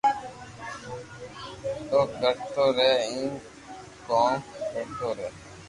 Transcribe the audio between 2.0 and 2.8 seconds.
ڪرتو